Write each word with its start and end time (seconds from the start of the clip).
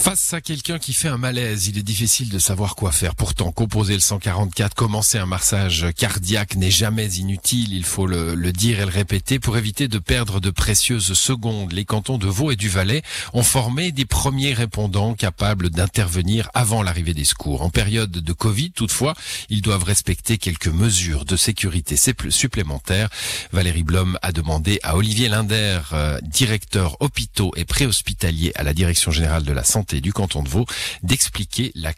Face 0.00 0.32
à 0.32 0.40
quelqu'un 0.40 0.78
qui 0.78 0.94
fait 0.94 1.08
un 1.08 1.18
malaise, 1.18 1.66
il 1.66 1.76
est 1.76 1.82
difficile 1.82 2.30
de 2.30 2.38
savoir 2.38 2.74
quoi 2.74 2.90
faire. 2.90 3.14
Pourtant, 3.14 3.52
composer 3.52 3.92
le 3.92 4.00
144, 4.00 4.74
commencer 4.74 5.18
un 5.18 5.26
massage 5.26 5.88
cardiaque 5.94 6.56
n'est 6.56 6.70
jamais 6.70 7.06
inutile, 7.16 7.74
il 7.74 7.84
faut 7.84 8.06
le, 8.06 8.34
dire 8.50 8.80
et 8.80 8.86
le 8.86 8.90
répéter, 8.90 9.38
pour 9.38 9.58
éviter 9.58 9.88
de 9.88 9.98
perdre 9.98 10.40
de 10.40 10.48
précieuses 10.48 11.12
secondes. 11.12 11.72
Les 11.72 11.84
cantons 11.84 12.16
de 12.16 12.26
Vaud 12.26 12.50
et 12.50 12.56
du 12.56 12.70
Valais 12.70 13.02
ont 13.34 13.42
formé 13.42 13.92
des 13.92 14.06
premiers 14.06 14.54
répondants 14.54 15.12
capables 15.12 15.68
d'intervenir 15.68 16.48
avant 16.54 16.82
l'arrivée 16.82 17.12
des 17.12 17.24
secours. 17.24 17.60
En 17.60 17.68
période 17.68 18.10
de 18.10 18.32
Covid, 18.32 18.70
toutefois, 18.70 19.14
ils 19.50 19.60
doivent 19.60 19.84
respecter 19.84 20.38
quelques 20.38 20.68
mesures 20.68 21.26
de 21.26 21.36
sécurité 21.36 21.96
supplémentaires. 22.30 23.10
Valérie 23.52 23.82
Blom 23.82 24.18
a 24.22 24.32
demandé 24.32 24.80
à 24.82 24.96
Olivier 24.96 25.28
Linder, 25.28 25.80
euh, 25.92 26.18
directeur 26.22 26.96
hôpitaux 27.00 27.52
et 27.54 27.66
préhospitalier 27.66 28.52
à 28.54 28.62
la 28.62 28.72
Direction 28.72 29.10
générale 29.10 29.44
de 29.44 29.52
la 29.52 29.62
santé, 29.62 29.89
du 29.94 30.12
canton 30.12 30.42
de 30.42 30.48
Vaud 30.48 30.66
d'expliquer 31.02 31.72
la, 31.74 31.92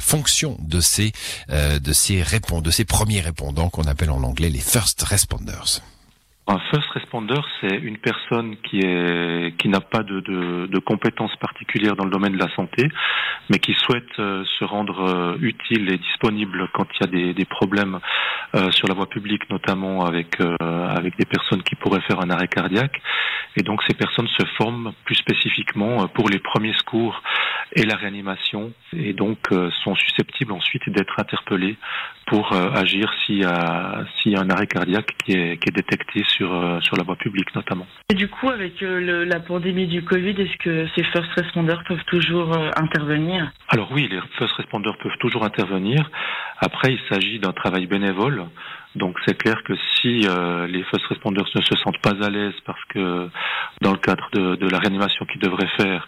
fonction 0.00 0.58
de 0.60 0.80
ces 0.80 1.12
euh, 1.48 1.78
de 1.78 1.94
ces 1.94 2.22
de 2.62 2.70
ces 2.70 2.84
premiers 2.84 3.20
répondants 3.20 3.70
qu'on 3.70 3.84
appelle 3.84 4.10
en 4.10 4.22
anglais 4.22 4.50
les 4.50 4.60
first 4.60 5.02
responders. 5.02 5.80
Un 6.48 6.58
first 6.72 6.90
responder, 6.90 7.40
c'est 7.60 7.76
une 7.76 7.98
personne 7.98 8.56
qui 8.68 8.80
est 8.80 9.56
qui 9.58 9.68
n'a 9.68 9.80
pas 9.80 10.02
de, 10.02 10.18
de, 10.18 10.66
de, 10.66 10.78
compétences 10.80 11.36
particulières 11.36 11.94
dans 11.94 12.04
le 12.04 12.10
domaine 12.10 12.32
de 12.32 12.38
la 12.38 12.52
santé, 12.56 12.88
mais 13.48 13.60
qui 13.60 13.74
souhaite 13.74 14.18
euh, 14.18 14.42
se 14.58 14.64
rendre 14.64 15.08
euh, 15.08 15.36
utile 15.40 15.92
et 15.92 15.98
disponible 15.98 16.68
quand 16.74 16.86
il 16.94 17.00
y 17.00 17.04
a 17.04 17.06
des, 17.06 17.34
des 17.34 17.44
problèmes 17.44 18.00
euh, 18.56 18.72
sur 18.72 18.88
la 18.88 18.94
voie 18.94 19.06
publique, 19.06 19.48
notamment 19.50 20.04
avec 20.04 20.40
avec 20.60 21.16
des 21.16 21.26
personnes 21.26 21.62
qui 21.62 21.76
pourraient 21.76 22.02
faire 22.08 22.20
un 22.20 22.30
arrêt 22.30 22.48
cardiaque. 22.48 23.00
Et 23.56 23.62
donc 23.62 23.80
ces 23.86 23.94
personnes 23.94 24.28
se 24.28 24.44
forment 24.56 24.92
plus 25.04 25.14
spécifiquement 25.14 26.08
pour 26.08 26.28
les 26.28 26.40
premiers 26.40 26.74
secours 26.74 27.22
et 27.74 27.84
la 27.84 27.96
réanimation, 27.96 28.72
et 28.92 29.12
donc 29.12 29.38
sont 29.84 29.94
susceptibles 29.94 30.52
ensuite 30.52 30.88
d'être 30.90 31.18
interpellées 31.18 31.76
pour 32.26 32.52
agir 32.52 33.12
s'il 33.24 33.38
y 33.38 33.44
a 33.44 34.04
s'il 34.16 34.32
y 34.32 34.36
a 34.36 34.40
un 34.40 34.50
arrêt 34.50 34.66
cardiaque 34.66 35.14
qui 35.24 35.32
est 35.32 35.56
qui 35.56 35.68
est 35.68 35.76
détecté 35.76 36.22
sur, 36.24 36.52
euh, 36.52 36.80
sur 36.80 36.96
la 36.96 37.04
voie 37.04 37.16
publique 37.16 37.54
notamment. 37.54 37.86
Et 38.10 38.14
du 38.14 38.28
coup, 38.28 38.48
avec 38.48 38.82
euh, 38.82 39.24
la 39.24 39.40
pandémie 39.40 39.86
du 39.86 40.02
Covid, 40.04 40.30
est-ce 40.30 40.56
que 40.58 40.86
ces 40.94 41.04
first 41.04 41.30
responders 41.36 41.82
peuvent 41.86 42.04
toujours 42.06 42.52
euh, 42.52 42.70
intervenir? 42.76 43.50
Alors 43.68 43.90
oui, 43.92 44.08
les 44.10 44.20
first 44.38 44.54
responders 44.54 44.96
peuvent 44.98 45.18
toujours 45.20 45.44
intervenir. 45.44 46.10
Après, 46.60 46.92
il 46.92 47.00
s'agit 47.08 47.38
d'un 47.38 47.52
travail 47.52 47.86
bénévole. 47.86 48.44
Donc 48.94 49.16
c'est 49.24 49.38
clair 49.38 49.62
que 49.64 49.72
si 49.96 50.26
les 50.68 50.84
first 50.84 51.06
responders 51.06 51.46
ne 51.54 51.62
se 51.62 51.76
sentent 51.76 52.02
pas 52.02 52.14
à 52.22 52.28
l'aise 52.28 52.52
parce 52.66 52.84
que 52.90 53.30
dans 53.80 53.92
le 53.92 53.96
cadre 53.96 54.28
de, 54.34 54.56
de 54.56 54.68
la 54.68 54.78
réanimation 54.78 55.24
qu'ils 55.24 55.40
devraient 55.40 55.70
faire, 55.78 56.06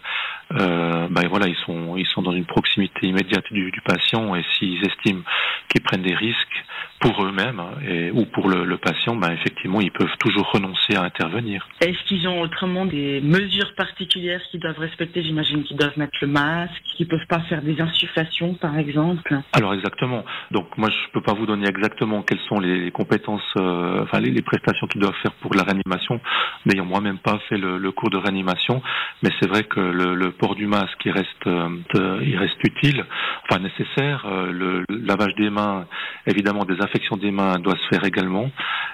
euh, 0.53 1.07
ben 1.09 1.27
voilà, 1.27 1.47
ils 1.47 1.57
sont 1.65 1.97
ils 1.97 2.05
sont 2.07 2.21
dans 2.21 2.33
une 2.33 2.45
proximité 2.45 3.07
immédiate 3.07 3.45
du, 3.51 3.71
du 3.71 3.81
patient 3.81 4.35
et 4.35 4.43
s'ils 4.53 4.85
estiment 4.85 5.23
qu'ils 5.69 5.81
prennent 5.81 6.03
des 6.03 6.15
risques, 6.15 6.63
pour 6.99 7.23
eux-mêmes 7.23 7.61
et, 7.87 8.11
ou 8.11 8.25
pour 8.25 8.49
le, 8.49 8.65
le 8.65 8.77
patient, 8.77 9.15
ben 9.15 9.31
effectivement, 9.31 9.81
ils 9.81 9.91
peuvent 9.91 10.17
toujours 10.19 10.49
renoncer 10.51 10.95
à 10.95 11.03
intervenir. 11.03 11.67
Est-ce 11.81 12.01
qu'ils 12.07 12.27
ont 12.27 12.41
autrement 12.41 12.85
des 12.85 13.21
mesures 13.21 13.75
particulières 13.75 14.41
qu'ils 14.49 14.61
doivent 14.61 14.79
respecter? 14.79 15.21
J'imagine 15.21 15.63
qu'ils 15.63 15.77
doivent 15.77 15.97
mettre 15.97 16.17
le 16.21 16.27
masque, 16.27 16.81
qu'ils 16.95 17.07
peuvent 17.07 17.27
pas 17.27 17.41
faire 17.41 17.61
des 17.61 17.79
insufflations, 17.81 18.53
par 18.55 18.77
exemple. 18.77 19.35
Alors 19.53 19.73
exactement. 19.73 20.23
Donc 20.51 20.77
moi, 20.77 20.89
je 20.89 21.11
peux 21.11 21.21
pas 21.21 21.33
vous 21.33 21.45
donner 21.45 21.67
exactement 21.67 22.23
quelles 22.23 22.39
sont 22.47 22.59
les 22.59 22.91
compétences, 22.91 23.53
euh, 23.57 24.03
enfin 24.03 24.19
les, 24.19 24.31
les, 24.31 24.41
prestations 24.41 24.87
qu'ils 24.87 25.01
doivent 25.01 25.17
faire 25.21 25.33
pour 25.41 25.53
la 25.53 25.63
réanimation, 25.63 26.21
n'ayant 26.65 26.85
moi-même 26.85 27.17
pas 27.17 27.39
fait 27.49 27.57
le, 27.57 27.77
le, 27.77 27.91
cours 27.91 28.09
de 28.09 28.17
réanimation. 28.17 28.81
Mais 29.21 29.29
c'est 29.39 29.47
vrai 29.49 29.63
que 29.63 29.79
le, 29.79 30.15
le, 30.15 30.31
port 30.37 30.55
du 30.55 30.67
masque, 30.67 30.99
il 31.05 31.11
reste, 31.11 31.47
euh, 31.47 32.19
utile, 32.63 33.05
enfin 33.43 33.59
nécessaire. 33.61 34.25
Euh, 34.25 34.51
le 34.51 34.83
lavage 34.89 35.35
des 35.35 35.49
mains, 35.49 35.85
évidemment, 36.27 36.65
des 36.65 36.75
l'infection 36.75 37.17
des 37.17 37.31
mains 37.31 37.59
doit 37.59 37.75
se 37.75 37.87
faire 37.89 38.03
également. 38.05 38.49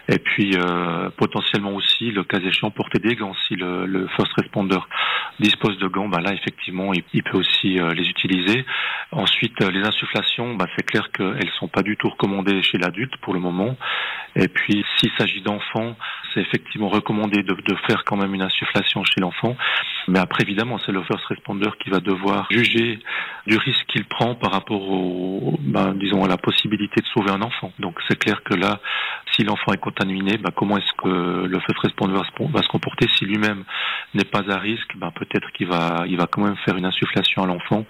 Et 0.10 0.20
puis 0.20 0.52
euh, 0.56 1.10
potentiellement 1.18 1.74
aussi, 1.76 2.12
le 2.12 2.24
cas 2.24 2.40
échéant, 2.40 2.72
porter 2.72 3.00
des 3.00 3.16
gants. 3.16 3.36
Si 3.48 3.56
le, 3.56 4.08
first 4.16 4.32
responder 4.34 4.78
dispose 5.40 5.78
de 5.80 5.88
gants, 5.88 6.08
ben 6.08 6.22
là 6.22 6.34
effectivement, 6.34 6.92
il, 6.94 7.24
peut 7.24 7.38
aussi 7.38 7.80
les 7.96 8.10
utiliser. 8.10 8.66
Ensuite, 9.12 9.60
les 9.62 9.82
insufflations, 9.82 10.56
ben, 10.56 10.66
c'est 10.76 10.86
clair 10.86 11.12
qu'elles 11.12 11.50
sont 11.60 11.68
pas 11.68 11.82
du 11.82 11.98
tout 11.98 12.10
recommandées 12.10 12.62
chez 12.64 12.78
l'adulte 12.78 13.16
pour 13.18 13.34
le 13.34 13.40
moment. 13.40 13.76
Et 14.36 14.48
puis, 14.48 14.86
s'il 14.98 15.12
s'agit 15.18 15.42
d'enfants, 15.42 15.96
c'est 16.34 16.42
effectivement 16.42 16.90
recommandé 16.90 17.44
de, 17.44 17.54
de, 17.54 17.76
faire 17.88 18.04
quand 18.06 18.16
même 18.16 18.34
une 18.34 18.42
insufflation 18.42 19.04
chez 19.04 19.20
l'enfant. 19.20 19.58
Mais 20.08 20.20
après, 20.20 20.44
évidemment, 20.44 20.80
c'est 20.86 20.92
le 20.92 21.04
first 21.04 21.26
responder 21.26 21.68
qui 21.84 21.90
va 21.90 22.00
devoir 22.00 22.48
juger 22.50 23.00
du 23.46 23.58
risque 23.58 23.86
qu'il 23.88 24.06
prend 24.06 24.36
par 24.36 24.52
rapport 24.52 24.82
au, 24.82 25.58
ben, 25.60 25.94
disons, 25.96 26.24
à 26.24 26.28
la 26.28 26.38
possibilité 26.38 27.02
de 27.02 27.08
sauver 27.08 27.32
un 27.32 27.42
enfant. 27.42 27.74
Donc, 27.80 28.00
c'est 28.08 28.18
clair 28.18 28.42
que 28.44 28.54
là, 28.54 28.80
si 29.36 29.44
l'enfant 29.44 29.74
est 29.74 29.78
contaminé, 29.78 30.38
ben, 30.38 30.52
comment 30.56 30.78
est-ce 30.78 30.94
que 31.02 31.46
le 31.46 31.60
first 31.60 31.80
responder 31.80 32.14
va 32.14 32.62
se, 32.62 32.68
comporter 32.68 33.08
si 33.18 33.26
lui-même 33.26 33.64
n'est 34.14 34.26
pas 34.26 34.44
à 34.50 34.58
risque 34.58 34.96
ben, 34.96 35.12
Peut-être 35.12 35.52
qu'il 35.52 35.68
va, 35.68 36.06
quand 36.32 36.42
même 36.42 36.56
faire 36.66 36.78
une 36.78 36.86
insufflation 36.86 37.44
à 37.44 37.48
l'enfant 37.48 37.86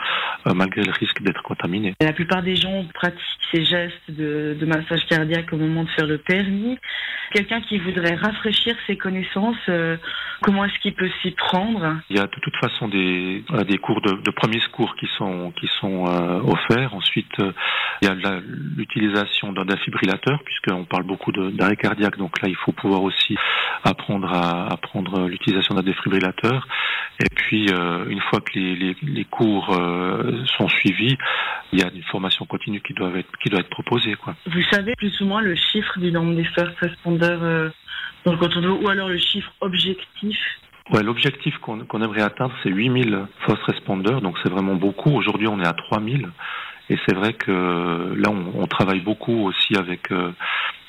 euh, 0.48 0.54
malgré 0.54 0.84
le 0.84 0.92
risque 0.92 1.22
d'être 1.22 1.42
contaminé. 1.44 1.94
La 2.02 2.14
plupart 2.14 2.42
des 2.42 2.56
gens 2.56 2.86
pratiquent 2.94 3.20
ces 3.54 3.66
gestes 3.66 4.10
de, 4.10 4.56
de 4.60 4.66
massage 4.66 5.06
cardiaque 5.08 5.52
au 5.54 5.58
moment 5.58 5.84
de 5.84 5.90
faire 5.90 6.08
le 6.08 6.18
permis. 6.18 6.78
Quelqu'un 7.34 7.62
qui 7.62 7.80
voudrait 7.80 8.16
rafraîchir 8.16 8.76
ses 8.88 8.98
connaissances, 8.98 9.56
euh, 9.70 9.98
comment 10.42 10.66
est-ce 10.66 10.78
qu'il 10.80 10.94
peut 10.94 11.10
s'y 11.22 11.32
prendre 11.32 12.02
Il 12.10 12.18
y 12.18 12.20
a 12.20 12.24
de 12.24 12.40
toute 12.42 12.56
façon 12.58 12.88
des, 12.88 13.44
euh, 13.52 13.64
des 13.64 13.78
cours 13.78 14.02
de, 14.02 14.14
de 14.14 14.32
premiers 14.32 14.60
secours 14.60 14.96
qui 14.96 15.08
sont, 15.18 15.52
qui 15.60 15.68
sont 15.80 16.06
euh, 16.08 16.42
offerts. 16.42 16.94
Ensuite, 16.94 17.32
il 18.02 18.08
y 18.08 18.12
a 18.12 18.16
l'utilisation 18.76 19.54
d'un 19.54 19.66
défibrillateur, 19.66 20.42
puisqu'on 20.44 20.86
parle 20.86 21.04
beaucoup 21.04 21.32
d'arrêt 21.32 21.76
cardiaque. 21.76 22.18
Donc 22.18 22.42
là, 22.42 22.50
il 22.50 22.56
faut 22.56 22.72
pouvoir 22.72 23.04
aussi 23.04 23.38
apprendre 23.84 24.32
à 24.32 24.74
apprendre 24.74 25.28
l'utilisation 25.28 25.76
d'un 25.76 25.84
défibrillateur. 25.84 26.68
Puis, 27.52 27.68
une 27.68 28.22
fois 28.30 28.40
que 28.40 28.58
les, 28.58 28.76
les, 28.76 28.96
les 29.04 29.26
cours 29.26 29.76
sont 30.58 30.70
suivis, 30.70 31.18
il 31.74 31.80
y 31.80 31.84
a 31.84 31.90
une 31.94 32.04
formation 32.04 32.46
continue 32.46 32.82
qui 32.82 32.94
doit 32.94 33.10
être, 33.18 33.30
qui 33.44 33.50
doit 33.50 33.60
être 33.60 33.70
proposée. 33.70 34.16
Quoi. 34.16 34.36
Vous 34.46 34.64
savez 34.72 34.94
plus 34.98 35.20
ou 35.22 35.26
moins 35.26 35.42
le 35.42 35.56
chiffre 35.56 36.00
du 36.00 36.12
nombre 36.14 36.36
des 36.36 36.44
first 36.44 36.78
responders 36.80 37.44
euh, 37.44 37.70
dans 38.26 38.34
le 38.34 38.38
canton 38.38 38.62
de 38.62 38.70
ou 38.70 38.88
alors 38.90 39.10
le 39.10 39.18
chiffre 39.18 39.52
objectif? 39.62 40.38
Ouais, 40.92 41.04
l'objectif 41.04 41.58
qu'on 41.60 42.02
aimerait 42.02 42.22
atteindre, 42.22 42.54
c'est 42.64 42.70
8000 42.70 43.26
first 43.46 43.64
responders, 43.64 44.22
donc 44.22 44.38
c'est 44.44 44.50
vraiment 44.50 44.76
beaucoup. 44.76 45.12
Aujourd'hui, 45.12 45.48
on 45.48 45.60
est 45.62 45.68
à 45.68 45.74
3000. 45.74 46.30
Et 46.90 46.98
c'est 47.06 47.16
vrai 47.16 47.34
que 47.34 48.14
là, 48.18 48.30
on, 48.30 48.62
on, 48.62 48.68
travaille 48.68 49.00
beaucoup 49.00 49.46
aussi 49.46 49.78
avec 49.78 50.12
euh, 50.12 50.32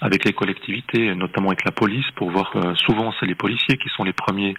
avec 0.02 0.24
les 0.24 0.32
collectivités, 0.32 1.14
notamment 1.14 1.48
avec 1.50 1.64
la 1.64 1.70
police, 1.70 2.04
pour 2.16 2.30
voir. 2.30 2.50
Euh, 2.56 2.74
souvent, 2.74 3.14
c'est 3.18 3.26
les 3.26 3.36
policiers 3.36 3.78
qui 3.78 3.88
sont 3.90 4.02
les 4.02 4.12
premiers 4.12 4.54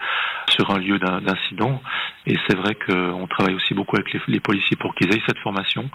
sur 0.50 0.72
un 0.72 0.80
lieu 0.80 0.98
d'incident. 0.98 1.82
Et 2.26 2.38
c'est 2.48 2.56
vrai 2.56 2.76
qu'on 2.76 3.28
travaille 3.28 3.54
aussi 3.54 3.74
beaucoup 3.74 3.98
avec 3.98 4.08
les, 4.28 4.40
policiers 4.40 4.78
pour 4.78 4.96
qu'ils 4.96 5.14
aient 5.14 5.22
cette 5.28 5.40
formation. 5.40 5.90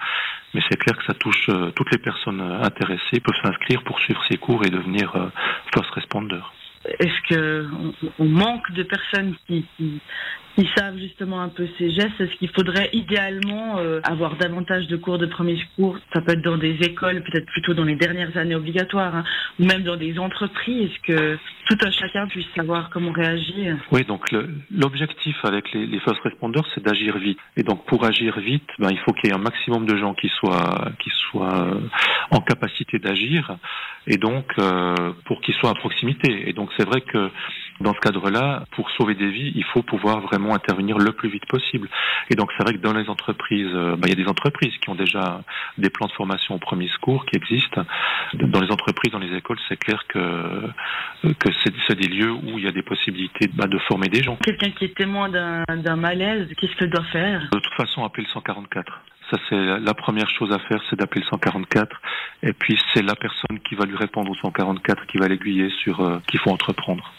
Mais 0.52 0.60
c'est 0.68 0.78
clair 0.78 0.96
que 0.98 1.04
ça 1.04 1.14
touche 1.14 1.48
euh, 1.48 1.70
toutes 1.70 1.90
les 1.90 1.98
personnes 1.98 2.42
intéressées 2.62 3.20
peuvent 3.20 3.40
s'inscrire 3.42 3.82
pour 3.84 3.98
suivre 4.00 4.22
ces 4.30 4.36
cours 4.36 4.64
et 4.66 4.70
devenir 4.70 5.12
first 5.72 5.90
responder. 5.92 6.40
Est-ce 6.84 7.34
que 7.34 7.66
on, 8.18 8.24
manque 8.24 8.70
de 8.72 8.82
personnes 8.82 9.34
qui, 9.46 9.64
savent 10.76 10.98
justement 10.98 11.40
un 11.40 11.48
peu 11.48 11.68
ces 11.78 11.90
gestes? 11.90 12.20
Est-ce 12.20 12.34
qu'il 12.38 12.50
faudrait 12.50 12.90
idéalement 12.92 13.78
euh, 13.78 14.00
avoir 14.02 14.36
davantage 14.36 14.88
de 14.88 14.96
cours 14.96 15.18
de 15.18 15.26
premier 15.26 15.56
secours? 15.56 15.96
Ça 16.12 16.20
peut 16.20 16.32
être 16.32 16.42
dans 16.42 16.58
des 16.58 16.74
écoles, 16.82 17.22
peut-être 17.22 17.46
plutôt 17.46 17.74
dans 17.74 17.84
les 17.84 17.94
dernières 17.94 18.36
années 18.36 18.56
obligatoires, 18.56 19.14
hein, 19.14 19.24
ou 19.60 19.64
même 19.64 19.84
dans 19.84 19.96
des 19.96 20.18
entreprises, 20.18 20.90
que 21.06 21.38
tout 21.68 21.78
un 21.82 21.90
chacun 21.90 22.26
puisse 22.26 22.46
savoir 22.56 22.90
comment 22.90 23.12
réagir? 23.12 23.76
Oui, 23.92 24.04
donc 24.04 24.24
l'objectif 24.70 25.36
avec 25.44 25.72
les, 25.72 25.86
les 25.86 26.00
first 26.00 26.20
responders, 26.22 26.64
c'est 26.74 26.82
d'agir 26.82 27.18
vite. 27.18 27.38
Et 27.56 27.62
donc 27.62 27.84
pour 27.86 28.04
agir 28.04 28.38
vite, 28.40 28.68
ben, 28.78 28.88
il 28.90 28.98
faut 28.98 29.12
qu'il 29.12 29.30
y 29.30 29.32
ait 29.32 29.36
un 29.36 29.42
maximum 29.42 29.86
de 29.86 29.96
gens 29.96 30.14
qui 30.14 30.28
soient 30.28 30.90
qui 31.00 31.10
soient 31.10 31.74
euh, 31.74 31.80
en 32.30 32.40
capacité 32.40 32.98
d'agir, 32.98 33.56
et 34.06 34.16
donc 34.16 34.46
euh, 34.58 34.94
pour 35.26 35.40
qu'ils 35.40 35.54
soient 35.54 35.70
à 35.70 35.74
proximité. 35.74 36.48
Et 36.48 36.52
donc 36.52 36.67
c'est 36.76 36.84
vrai 36.84 37.00
que 37.00 37.30
dans 37.80 37.94
ce 37.94 38.00
cadre-là, 38.00 38.64
pour 38.72 38.90
sauver 38.92 39.14
des 39.14 39.30
vies, 39.30 39.52
il 39.54 39.64
faut 39.64 39.82
pouvoir 39.82 40.20
vraiment 40.20 40.54
intervenir 40.54 40.98
le 40.98 41.12
plus 41.12 41.28
vite 41.28 41.46
possible. 41.46 41.88
Et 42.30 42.34
donc 42.34 42.50
c'est 42.56 42.62
vrai 42.62 42.74
que 42.74 42.78
dans 42.78 42.92
les 42.92 43.08
entreprises, 43.08 43.70
euh, 43.72 43.96
bah, 43.96 44.08
il 44.08 44.10
y 44.10 44.20
a 44.20 44.24
des 44.24 44.30
entreprises 44.30 44.76
qui 44.78 44.90
ont 44.90 44.94
déjà 44.94 45.42
des 45.78 45.90
plans 45.90 46.06
de 46.06 46.12
formation 46.12 46.54
au 46.54 46.58
premier 46.58 46.88
secours 46.88 47.24
qui 47.26 47.36
existent. 47.36 47.84
Dans 48.34 48.60
les 48.60 48.70
entreprises, 48.70 49.12
dans 49.12 49.18
les 49.18 49.34
écoles, 49.36 49.58
c'est 49.68 49.76
clair 49.76 50.04
que 50.08 50.18
que 51.22 51.48
c'est 51.64 51.94
des 51.94 52.08
lieux 52.08 52.32
où 52.32 52.58
il 52.58 52.64
y 52.64 52.68
a 52.68 52.72
des 52.72 52.82
possibilités 52.82 53.48
bah, 53.54 53.66
de 53.66 53.78
former 53.78 54.08
des 54.08 54.22
gens. 54.22 54.36
Quelqu'un 54.36 54.70
qui 54.70 54.84
est 54.84 54.96
témoin 54.96 55.28
d'un 55.28 55.96
malaise, 55.96 56.48
qu'est-ce 56.56 56.76
qu'il 56.76 56.90
doit 56.90 57.04
faire? 57.04 57.48
De 57.52 57.58
toute 57.58 57.74
façon, 57.74 58.04
appeler 58.04 58.24
le 58.24 58.32
144. 58.32 59.00
Ça, 59.30 59.36
c'est 59.48 59.80
la 59.80 59.94
première 59.94 60.28
chose 60.30 60.52
à 60.52 60.58
faire, 60.60 60.80
c'est 60.88 60.96
d'appeler 60.96 61.20
le 61.20 61.26
144. 61.26 62.00
Et 62.42 62.52
puis, 62.52 62.78
c'est 62.94 63.02
la 63.02 63.14
personne 63.14 63.58
qui 63.68 63.74
va 63.74 63.84
lui 63.84 63.96
répondre 63.96 64.30
au 64.30 64.34
144 64.34 65.06
qui 65.06 65.18
va 65.18 65.28
l'aiguiller 65.28 65.70
sur 65.82 66.00
euh, 66.00 66.18
qu'il 66.28 66.40
faut 66.40 66.50
entreprendre. 66.50 67.12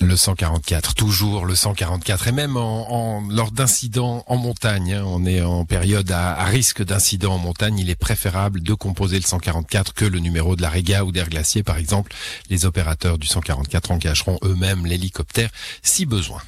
Le 0.00 0.16
144, 0.16 0.94
toujours 0.94 1.44
le 1.44 1.54
144, 1.54 2.28
et 2.28 2.32
même 2.32 2.54
lors 2.54 3.50
d'incidents 3.52 4.24
en 4.26 4.36
montagne, 4.36 4.94
hein, 4.94 5.04
on 5.06 5.26
est 5.26 5.42
en 5.42 5.66
période 5.66 6.10
à, 6.10 6.42
risque 6.44 6.82
d'incident 6.82 7.34
en 7.34 7.38
montagne, 7.38 7.78
il 7.78 7.90
est 7.90 7.96
préférable 7.96 8.62
de 8.62 8.72
composer 8.72 9.16
le 9.16 9.24
144 9.24 9.92
que 9.92 10.06
le 10.06 10.18
numéro 10.18 10.56
de 10.56 10.62
la 10.62 10.70
Réga 10.70 11.04
ou 11.04 11.12
d'Air 11.12 11.28
Glacier 11.28 11.62
par 11.62 11.76
exemple. 11.76 12.14
Les 12.48 12.64
opérateurs 12.64 13.18
du 13.18 13.26
144 13.26 13.90
engageront 13.90 14.38
eux-mêmes 14.42 14.86
l'hélicoptère 14.86 15.50
si 15.82 16.06
besoin. 16.06 16.40